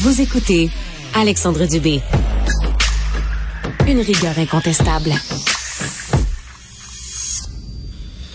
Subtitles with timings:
[0.00, 0.70] Vous écoutez
[1.12, 2.00] Alexandre Dubé.
[3.88, 5.12] Une rigueur incontestable.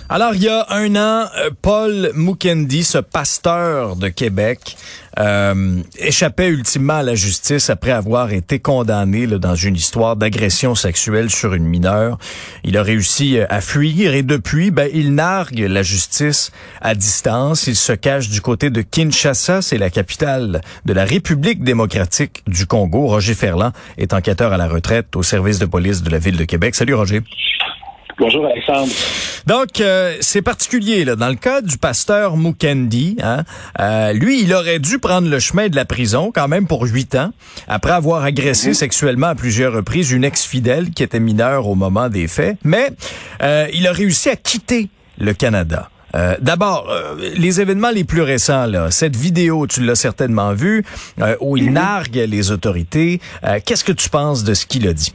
[0.10, 4.76] Alors, il y a un an, euh, Paul Mukendi, ce pasteur de Québec,
[5.18, 11.30] euh, échappait ultimement à la justice après avoir été condamné dans une histoire d'agression sexuelle
[11.30, 12.18] sur une mineure.
[12.66, 17.68] Il a réussi euh, à fuir et depuis, ben, il nargue la justice à distance.
[17.68, 22.68] Il se cache du côté de Kinshasa, c'est la capitale de la République démocratique du
[22.68, 23.08] Congo.
[23.08, 26.46] Roger Ferland est enquêteur à la retraite au service de police de la ville de
[26.46, 26.76] Québec.
[26.76, 27.22] Salut Roger.
[28.20, 28.92] Bonjour Alexandre.
[29.48, 33.44] Donc euh, c'est particulier là dans le cas du pasteur Mukendi, hein,
[33.80, 37.16] euh, lui il aurait dû prendre le chemin de la prison quand même pour huit
[37.16, 37.32] ans
[37.68, 38.74] après avoir agressé Mhm.
[38.76, 42.92] sexuellement à plusieurs reprises une ex-fidèle qui était mineure au moment des faits, mais
[43.42, 45.90] euh, il a réussi à quitter le Canada.
[46.16, 50.86] Euh, D'abord, euh, les événements les plus récents, là, cette vidéo, tu l'as certainement vue,
[51.20, 53.20] euh, où il nargue les autorités.
[53.44, 55.12] Euh, Qu'est-ce que tu penses de ce qu'il a dit?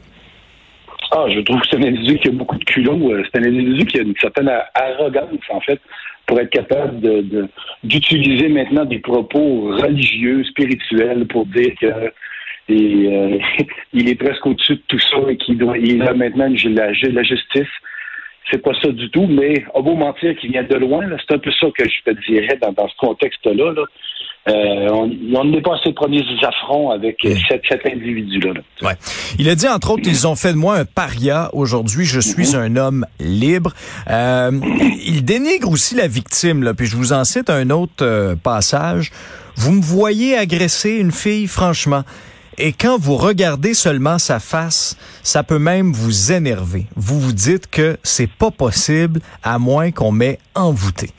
[1.11, 3.11] Ah, je trouve que c'est un individu qui a beaucoup de culot.
[3.13, 5.79] Euh, C'est un individu qui a une certaine arrogance, en fait,
[6.27, 7.47] pour être capable de de-
[7.83, 12.11] d'utiliser maintenant des propos religieux, spirituels, pour dire que euh,
[13.93, 17.23] il est presque au-dessus de tout ça et qu'il doit, il a maintenant la, la
[17.23, 17.73] justice.
[18.51, 21.39] C'est pas ça du tout, mais à beau mentir qu'il vient de loin, c'est un
[21.39, 23.73] peu ça que je te dirais dans, dans ce contexte-là.
[23.73, 23.83] Là.
[24.47, 28.53] Euh, on n'est pas à ses premiers affronts avec euh, cet, cet individu-là.
[28.53, 28.87] là.
[28.87, 28.95] Ouais.
[29.37, 31.49] Il a dit, entre autres, ils ont fait de moi un paria.
[31.53, 33.73] Aujourd'hui, je suis un homme libre.
[34.09, 34.51] Euh,
[35.05, 36.63] il dénigre aussi la victime.
[36.63, 36.73] Là.
[36.73, 39.11] Puis je vous en cite un autre euh, passage.
[39.55, 42.03] Vous me voyez agresser une fille, franchement.
[42.57, 46.87] Et quand vous regardez seulement sa face, ça peut même vous énerver.
[46.95, 51.09] Vous vous dites que c'est pas possible à moins qu'on m'ait envoûté.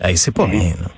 [0.00, 0.74] Hey, c'est pas rien.
[0.80, 0.88] Là.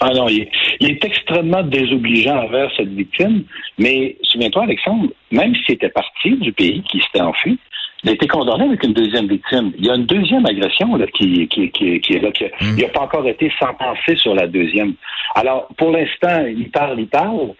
[0.00, 3.44] Ah non, il est, il est extrêmement désobligeant envers cette victime.
[3.78, 7.58] Mais souviens-toi, Alexandre, même s'il était parti du pays, qui s'était enfui,
[8.04, 9.72] il a été condamné avec une deuxième victime.
[9.76, 12.30] Il y a une deuxième agression là, qui, qui, qui, qui est là.
[12.30, 14.94] Qui, Il n'a pas encore été sentencé sur la deuxième.
[15.34, 17.54] Alors, pour l'instant, il parle, il parle.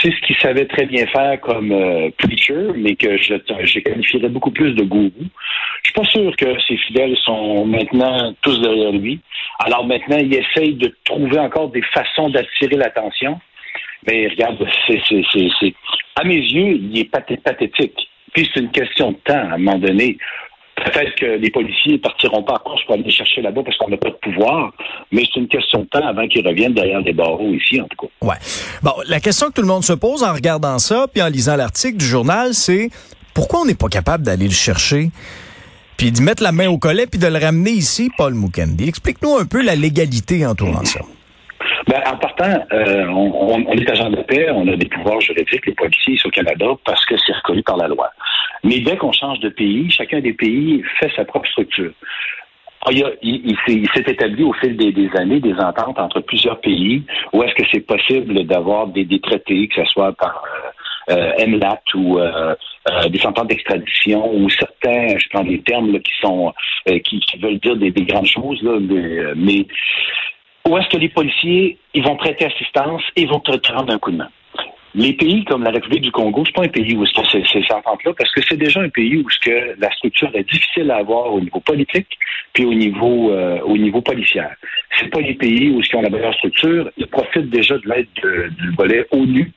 [0.00, 4.28] C'est ce qu'il savait très bien faire comme euh, preacher, mais que je, je qualifierais
[4.28, 5.12] beaucoup plus de gourou.
[5.84, 9.20] Je suis pas sûr que ses fidèles sont maintenant tous derrière lui.
[9.58, 13.38] Alors maintenant, il essaye de trouver encore des façons d'attirer l'attention.
[14.06, 14.56] Mais regarde,
[14.86, 15.74] c'est, c'est,
[16.16, 17.96] à mes yeux, il est pathé- pathétique.
[18.32, 20.18] Puis c'est une question de temps, à un moment donné.
[20.76, 23.88] Peut-être que les policiers partiront pas en course pour aller les chercher là-bas parce qu'on
[23.88, 24.72] n'a pas de pouvoir,
[25.12, 28.06] mais c'est une question de temps avant qu'ils reviennent derrière les barreaux ici, en tout
[28.08, 28.26] cas.
[28.26, 28.34] Ouais.
[28.82, 31.54] Bon, la question que tout le monde se pose en regardant ça, puis en lisant
[31.56, 32.90] l'article du journal, c'est
[33.34, 35.10] pourquoi on n'est pas capable d'aller le chercher,
[35.96, 38.88] puis d'y mettre la main au collet, puis de le ramener ici, Paul Mukendi.
[38.88, 41.00] Explique-nous un peu la légalité entourant ça.
[41.86, 45.74] Ben, en partant, euh, on, est agent de paix, on a des pouvoirs juridiques, les
[45.74, 48.10] policiers ici au Canada, parce que c'est reconnu par la loi.
[48.62, 51.92] Mais dès qu'on change de pays, chacun des pays fait sa propre structure.
[52.86, 52.90] Ah,
[53.22, 57.62] Il, s'est- établi au fil des, années des ententes entre plusieurs pays où est-ce que
[57.72, 60.42] c'est possible d'avoir des, des traités, que ce soit par
[61.08, 62.54] MLAT ou euh,
[62.90, 66.52] euh, des ententes d'extradition ou certains, je prends des termes qui sont
[66.88, 69.64] euh, qui, qui veulent dire des, des grandes choses, là, mais, euh,
[70.66, 73.92] où est-ce que les policiers ils vont prêter assistance et ils vont te te rendre
[73.92, 74.28] un coup de main?
[74.96, 78.12] Les pays comme la République du Congo, c'est pas un pays où c'est cette entente-là,
[78.16, 81.40] parce que c'est déjà un pays où que la structure est difficile à avoir au
[81.40, 82.06] niveau politique
[82.52, 84.00] puis au niveau euh, au niveau
[85.10, 88.06] pas les pays où est-ce qu'ils ont la meilleure structure, ils profitent déjà de l'aide
[88.22, 89.50] de- du volet ONU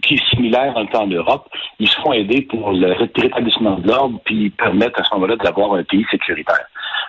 [0.00, 1.48] qui est similaire dans le temps en Europe.
[1.78, 5.74] Ils se font aider pour le rétablissement de l'ordre puis permettre à ce moment-là d'avoir
[5.74, 6.66] un pays sécuritaire.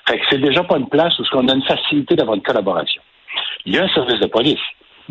[0.08, 3.02] Fait que c'est déjà pas une place où on a une facilité d'avoir une collaboration.
[3.66, 4.60] Il y a un service de police,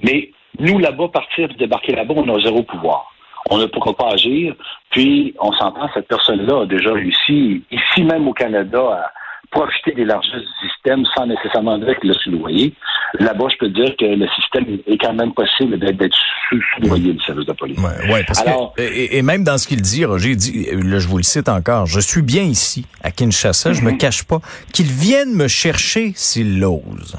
[0.03, 3.13] mais nous, là-bas, partir débarquer là-bas, on a zéro pouvoir.
[3.51, 4.55] On ne pourra pas agir.
[4.91, 9.13] Puis, on s'entend, cette personne-là a déjà réussi, ici même au Canada, à
[9.51, 12.73] profiter des largesses du système sans nécessairement dire qu'il a soudoyé.
[13.19, 16.17] Là-bas, je peux dire que le système est quand même possible d'être d'être
[16.49, 17.79] sous- soudoyé du service de police.
[17.79, 20.67] Ouais, ouais, parce Alors- que et, et même dans ce qu'il dit, Roger il dit,
[20.73, 24.23] là je vous le cite encore, je suis bien ici à Kinshasa, je me cache
[24.23, 24.39] pas,
[24.73, 27.17] qu'il vienne me chercher s'il l'ose.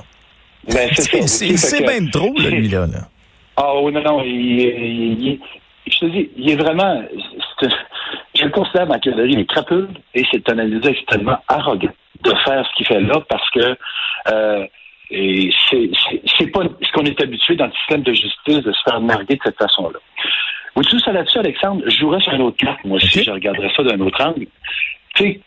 [0.72, 2.88] Ben, c'est bien trop là, lui là.
[3.58, 5.40] Ah oui, non, non, il, il- il-
[5.92, 7.04] je te dis, il est vraiment,
[8.52, 11.92] considère dans la il est crapule et c'est un individu extrêmement arrogant
[12.24, 13.78] de faire ce qu'il fait là parce que
[14.32, 14.66] euh,
[15.12, 19.02] et c'est pas ce qu'on est habitué dans le système de justice de se faire
[19.02, 20.00] narguer de cette façon-là.
[20.76, 23.72] Oui, tout ça là-dessus, Alexandre, je jouerais sur un autre carte, moi aussi, je regarderais
[23.76, 24.48] ça d'un autre angle.
[25.16, 25.42] Tu sais,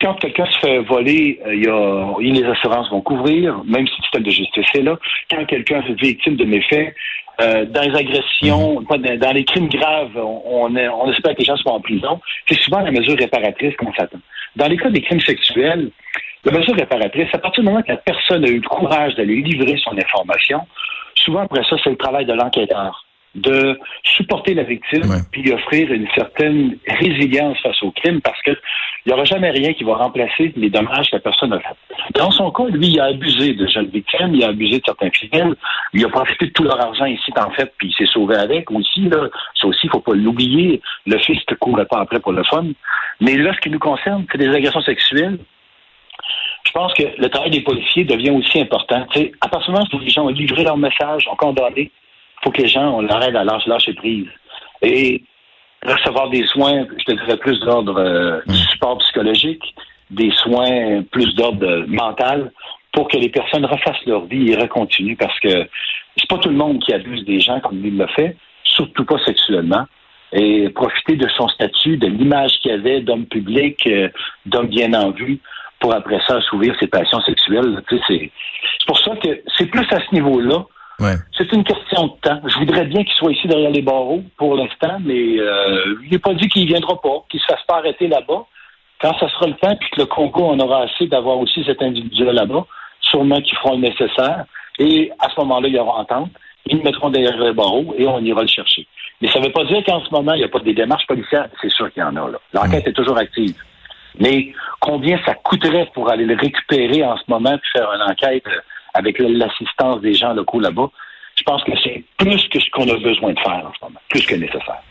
[0.00, 3.86] quand quelqu'un se fait voler, euh, il y a, il- les assurances vont couvrir, même
[3.86, 4.96] si le système de justice est là.
[5.30, 6.94] Quand quelqu'un est victime de méfaits,
[7.40, 9.18] euh, dans les agressions, mhm.
[9.18, 12.20] dans, les crimes graves, on, on, espère que les gens soient en prison.
[12.48, 14.18] C'est souvent la mesure réparatrice qu'on s'attend.
[14.56, 15.90] Dans les cas des crimes sexuels,
[16.44, 19.36] la mesure réparatrice, à partir du moment que la personne a eu le courage d'aller
[19.36, 20.60] livrer son information,
[21.16, 23.04] souvent après ça, c'est le travail de l'enquêteur
[23.34, 28.52] de supporter la victime puis offrir une certaine résilience face au crime parce que
[29.04, 31.76] il n'y aura jamais rien qui va remplacer les dommages que la personne a fait.
[32.14, 35.10] Dans son cas, lui, il a abusé de jeunes victimes, il a abusé de certains
[35.10, 35.54] fidèles,
[35.92, 38.70] il a profité de tout leur argent ici, en fait, puis il s'est sauvé avec
[38.70, 39.02] aussi.
[39.02, 39.28] Là.
[39.60, 40.80] Ça aussi, il faut pas l'oublier.
[41.06, 42.64] Le fils ne courait pas après pour le fun.
[43.20, 45.38] Mais là, ce qui nous concerne, c'est des agressions sexuelles.
[46.64, 49.06] Je pense que le travail des policiers devient aussi important.
[49.12, 51.90] sais, à partir du moment où les gens ont livré leur message, ont condamné,
[52.44, 54.28] faut que les gens, on l'arrête à lâcher, lâcher prise.
[54.82, 55.22] Et
[55.84, 58.52] recevoir des soins, je te dirais plus d'ordre euh, mm.
[58.52, 59.74] support psychologique,
[60.10, 62.52] des soins plus d'ordre mental,
[62.92, 65.66] pour que les personnes refassent leur vie et recontinuent, parce que
[66.16, 69.18] c'est pas tout le monde qui abuse des gens comme lui le fait, surtout pas
[69.24, 69.86] sexuellement.
[70.32, 74.08] Et profiter de son statut, de l'image qu'il avait d'homme public, euh,
[74.46, 75.38] d'homme bien en vue,
[75.78, 77.80] pour après ça assouvir ses passions sexuelles.
[78.08, 78.30] C'est
[78.86, 80.64] pour ça que c'est plus à ce niveau-là
[81.36, 82.40] c'est une question de temps.
[82.46, 86.18] Je voudrais bien qu'il soit ici derrière les barreaux pour l'instant, mais euh, il n'est
[86.18, 88.46] pas dit qu'il ne viendra pas, qu'il ne se fasse pas arrêter là-bas.
[89.00, 91.82] Quand ça sera le temps, puis que le Congo en aura assez d'avoir aussi cet
[91.82, 92.64] individu là-bas,
[93.00, 94.44] sûrement qu'ils feront le nécessaire.
[94.78, 96.30] Et à ce moment-là, il y aura entente.
[96.66, 98.86] Ils le mettront derrière les barreaux et on ira le chercher.
[99.20, 101.06] Mais ça ne veut pas dire qu'en ce moment, il n'y a pas des démarches
[101.06, 101.48] policières.
[101.60, 102.30] C'est sûr qu'il y en a.
[102.52, 103.54] L'enquête est toujours active.
[104.18, 108.44] Mais combien ça coûterait pour aller le récupérer en ce moment puis faire une enquête
[108.94, 110.90] avec l'assistance des gens locaux là-bas,
[111.36, 114.00] je pense que c'est plus que ce qu'on a besoin de faire en ce moment,
[114.08, 114.82] plus que nécessaire.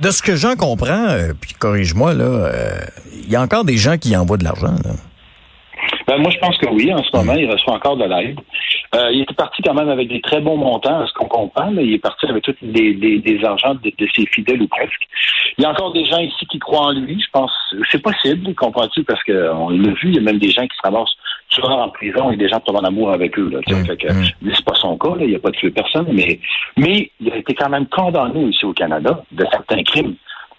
[0.00, 2.80] De ce que j'en comprends, euh, puis corrige-moi, là, euh,
[3.12, 4.76] il y a encore des gens qui envoient de l'argent.
[6.06, 8.38] Ben, moi, je pense que oui, en ce moment, il reçoit encore de l'aide.
[8.94, 11.70] Euh, il était parti quand même avec des très bons montants, à ce qu'on comprend.
[11.72, 15.06] Il est parti avec tous les, des argents de, ses fidèles ou presque.
[15.58, 17.52] Il y a encore des gens ici qui croient en lui, je pense.
[17.90, 20.82] C'est possible, comprends-tu, parce qu'on l'a vu, il y a même des gens qui se
[20.82, 21.16] ramassent
[21.50, 23.48] souvent en prison et des gens tombent en amour avec eux.
[23.50, 24.50] Là, mmh, mmh.
[24.54, 26.40] c'est pas son cas, là, il a pas tué personne, mais,
[26.76, 30.14] mais il a été quand même condamné ici au Canada de certains crimes.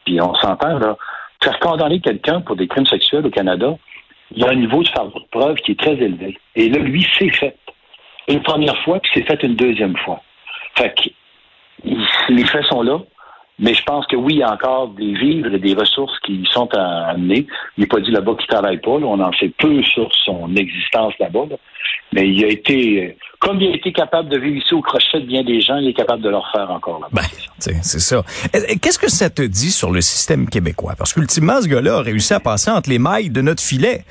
[0.06, 0.97] Puis on s'entend, là,
[1.44, 3.77] faire condamner quelqu'un pour des crimes sexuels au Canada,
[4.31, 4.89] il y a un niveau de
[5.31, 6.38] preuve qui est très élevé.
[6.56, 7.56] Et là, lui, c'est fait.
[8.27, 10.21] Une première fois, puis c'est fait une deuxième fois.
[10.75, 11.09] Fait que
[12.30, 13.00] les faits sont là.
[13.59, 16.47] Mais je pense que oui, il y a encore des vivres et des ressources qui
[16.51, 17.45] sont à amener.
[17.77, 18.91] Il n'est pas dit là-bas qu'il ne travaille pas.
[18.91, 21.45] On en sait peu sur son existence là-bas.
[22.13, 25.25] Mais il a été, comme il a été capable de vivre ici au crochet de
[25.25, 27.21] bien des gens, il est capable de leur faire encore là-bas.
[27.21, 28.23] Ben, c'est ça.
[28.81, 30.94] Qu'est-ce que ça te dit sur le système québécois?
[30.97, 34.05] Parce qu'ultimement, ce gars-là a réussi à passer entre les mailles de notre filet.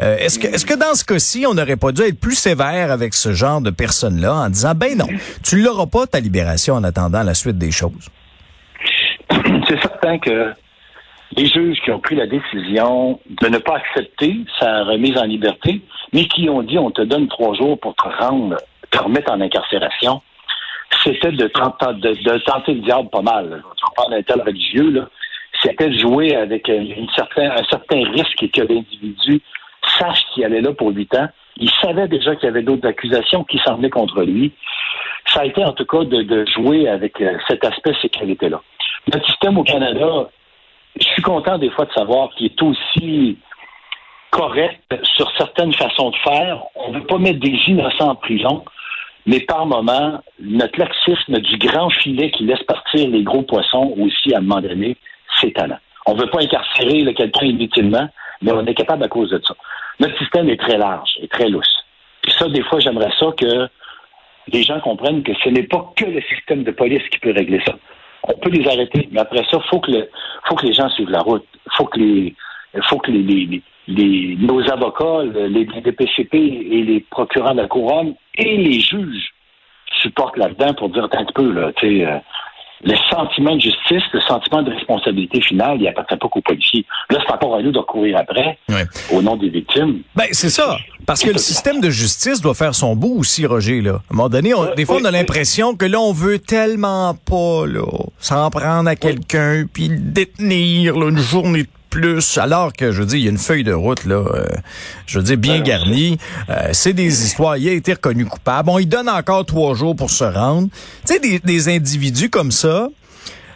[0.00, 2.90] Euh, est-ce que, est-ce que dans ce cas-ci, on n'aurait pas dû être plus sévère
[2.90, 5.08] avec ce genre de personnes-là en disant, ben non,
[5.42, 8.10] tu l'auras pas ta libération en attendant la suite des choses?
[10.18, 10.52] Que
[11.36, 15.80] les juges qui ont pris la décision de ne pas accepter sa remise en liberté,
[16.12, 18.56] mais qui ont dit on te donne trois jours pour te rendre,
[18.90, 20.22] te remettre en incarcération,
[21.02, 23.62] c'était de, de, tenter le diable pas mal.
[23.76, 25.08] Tu parles d'un tel religieux, là.
[25.62, 26.70] C'était de jouer avec
[27.14, 29.40] certain, un certain risque que l'individu
[29.98, 31.28] sache qu'il allait là pour huit ans.
[31.56, 34.52] Il savait déjà qu'il y avait d'autres accusations qui s'en venaient contre lui.
[35.28, 38.60] Ça a été en tout cas de, de jouer avec euh, cet aspect sécurité-là.
[39.12, 40.30] Notre système au Canada,
[40.98, 43.36] je suis content des fois de savoir qu'il est aussi
[44.30, 46.62] correct sur certaines façons de faire.
[46.74, 48.64] On ne veut pas mettre des innocents en prison,
[49.26, 54.34] mais par moment, notre laxisme du grand filet qui laisse partir les gros poissons aussi
[54.34, 54.96] à un moment donné,
[55.40, 55.78] c'est talent.
[56.06, 58.08] On ne veut pas incarcérer quelqu'un inutilement,
[58.42, 59.54] mais on est capable à cause de ça.
[60.00, 61.84] Notre système est très large et très lousse.
[62.26, 63.68] Et ça, des fois, j'aimerais ça que
[64.48, 67.62] les gens comprennent que ce n'est pas que le système de police qui peut régler
[67.66, 67.74] ça
[68.28, 69.92] on peut les arrêter, mais après ça, faut que
[70.48, 71.44] faut que les gens suivent la route.
[71.76, 72.34] Faut que les,
[72.88, 78.56] faut que les, les, nos avocats, les, DPCP et les procureurs de la couronne et
[78.56, 79.32] les juges
[80.02, 82.22] supportent là-dedans pour dire un peu là, tu sais.
[82.82, 86.84] Le sentiment de justice, le sentiment de responsabilité finale, il appartient pas qu'aux policiers.
[87.10, 88.58] Là, c'est encore à nous de courir après,
[89.12, 90.00] au nom des victimes.
[90.14, 90.76] Ben, c'est ça.
[91.06, 93.92] Parce que le système de justice doit faire son bout aussi, Roger, là.
[93.92, 97.66] À un moment donné, des fois, on a l'impression que là, on veut tellement pas,
[97.66, 97.86] là,
[98.18, 102.98] s'en prendre à quelqu'un, puis le détenir, là, une journée de plus, alors que, je
[102.98, 104.46] veux dire, il y a une feuille de route, là, euh,
[105.06, 106.18] je veux dire, bien garnie.
[106.50, 107.56] Euh, c'est des histoires.
[107.56, 108.66] Il a été reconnu coupable.
[108.66, 110.68] Bon, il donne encore trois jours pour se rendre.
[111.06, 112.88] Tu sais, des, des individus comme ça,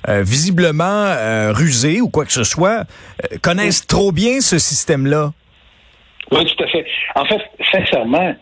[0.09, 1.17] euh, visiblement
[1.53, 2.85] rusés ou quoi que ce soit,
[3.43, 5.33] connaissent trop bien ce système-là.
[6.31, 6.87] Oui, tout à fait.
[7.17, 7.41] En fait,
[7.73, 8.37] sincèrement,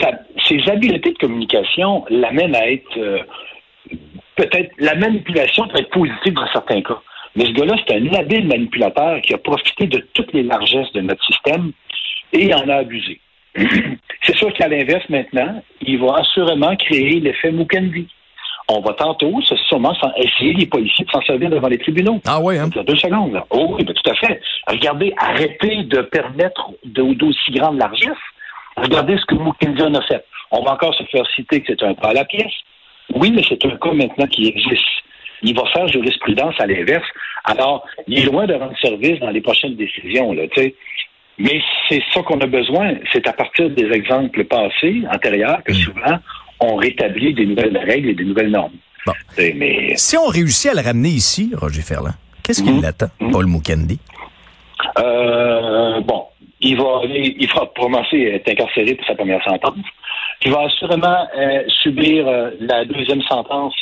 [0.00, 0.12] ça,
[0.48, 3.26] ses habiletés de communication l'amènent à être
[4.36, 7.02] peut-être la manipulation peut être positive dans certains cas.
[7.36, 11.00] Mais ce gars-là, c'est un habile manipulateur qui a profité de toutes les largesses de
[11.00, 11.72] notre système
[12.32, 13.20] et en a abusé.
[14.22, 18.08] c'est sûr qu'à l'inverse, maintenant, il va assurément créer l'effet Mukendi.
[18.68, 22.20] On va tantôt, sûrement, essayer les policiers de s'en servir devant les tribunaux.
[22.24, 22.68] Ah oui, hein?
[22.68, 23.32] Deux secondes.
[23.32, 23.44] Là.
[23.50, 24.40] Oh oui, ben, tout à fait.
[24.68, 28.12] Regardez, arrêtez de permettre d'aussi grandes largesses.
[28.76, 30.24] Regardez ce que Mukendi en a fait.
[30.52, 32.52] On va encore se faire citer que c'est un pas à la pièce.
[33.14, 34.84] Oui, mais c'est un cas maintenant qui existe.
[35.42, 37.06] Il va faire jurisprudence à l'inverse.
[37.44, 40.74] Alors, il est loin de rendre service dans les prochaines décisions, là, tu sais.
[41.38, 42.94] Mais c'est ça qu'on a besoin.
[43.12, 45.76] C'est à partir des exemples passés, antérieurs, que mm.
[45.76, 46.18] souvent,
[46.60, 48.76] on rétablit des nouvelles règles et des nouvelles normes.
[49.38, 49.94] Mais...
[49.96, 52.84] Si on réussit à le ramener ici, Roger Ferland, qu'est-ce qu'il mm.
[52.84, 53.30] attend, mm.
[53.30, 53.98] Paul Mukendi?
[54.98, 56.24] Euh, bon,
[56.60, 59.78] il va, il va commencer être incarcéré pour sa première sentence.
[60.44, 63.74] Il va assurément euh, subir euh, la deuxième sentence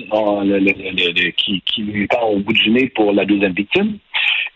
[1.37, 3.99] qui, qui, lui part au bout du nez pour la deuxième victime.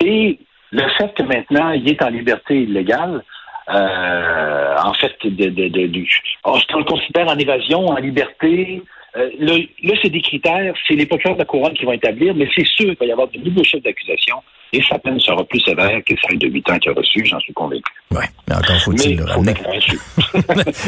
[0.05, 0.39] Et
[0.71, 3.23] le fait que maintenant il est en liberté illégale,
[3.69, 6.05] euh, en fait, de, de, de,
[6.45, 8.83] on le considère en évasion, en liberté,
[9.17, 12.49] euh, là, c'est des critères, c'est les procureurs de la couronne qui vont établir, mais
[12.55, 14.37] c'est sûr qu'il va y avoir de nouveaux chefs d'accusation
[14.73, 17.39] et sa peine sera plus sévère que celle de 8 ans qu'il a reçu, j'en
[17.41, 17.83] suis convaincu.
[18.11, 19.55] Oui, mais encore faut-il le ramener.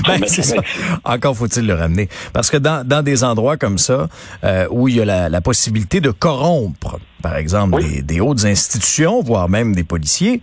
[0.07, 0.57] ben, ça.
[1.05, 2.09] Encore faut-il le ramener.
[2.33, 4.09] Parce que dans, dans des endroits comme ça,
[4.43, 8.47] euh, où il y a la, la, possibilité de corrompre, par exemple, des, des hautes
[8.47, 10.41] institutions, voire même des policiers,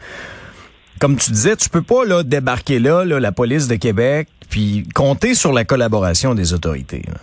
[1.01, 4.83] comme tu disais, tu peux pas là, débarquer là, là, la police de Québec, puis
[4.93, 7.01] compter sur la collaboration des autorités.
[7.07, 7.15] Là.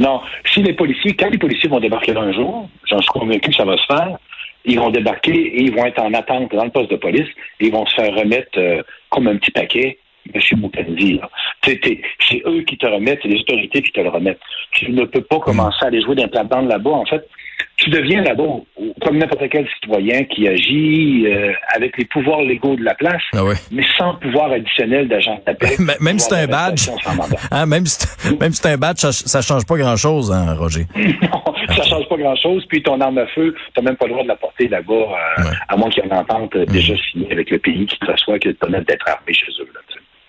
[0.00, 0.20] Non.
[0.52, 3.64] Si les policiers, quand les policiers vont débarquer un jour, j'en suis convaincu que ça
[3.64, 4.18] va se faire,
[4.64, 7.28] ils vont débarquer et ils vont être en attente dans le poste de police
[7.60, 9.98] et ils vont se faire remettre euh, comme un petit paquet
[10.34, 10.40] M.
[10.60, 11.20] Mukendi.
[11.64, 14.40] C'est eux qui te remettent, c'est les autorités qui te le remettent.
[14.72, 16.90] Tu ne peux pas commencer à aller jouer d'un plate-bande là-bas.
[16.90, 17.24] En fait,
[17.76, 18.60] tu deviens là-bas
[19.02, 23.42] comme n'importe quel citoyen qui agit euh, avec les pouvoirs légaux de la place, ah
[23.70, 25.76] mais sans pouvoir additionnel d'agent de paix.
[26.00, 26.88] même si c'est un badge,
[27.50, 28.06] hein, même si
[28.40, 30.86] même si c'est un badge, ça, ça change pas grand-chose, hein, Roger.
[30.96, 32.64] non, ça change pas grand-chose.
[32.68, 35.42] Puis ton arme à feu, t'as même pas le droit de la porter là-bas, euh,
[35.68, 36.98] à moins qu'il y ait une entente euh, déjà mm.
[37.12, 39.68] signée avec le pays qui te reçoit que tu d'être armé chez eux.
[39.74, 39.80] Là,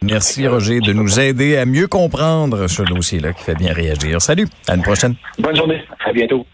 [0.03, 4.21] Merci, Roger, de nous aider à mieux comprendre ce dossier-là qui fait bien réagir.
[4.21, 5.15] Salut, à une prochaine.
[5.39, 5.81] Bonne journée.
[6.05, 6.45] À bientôt.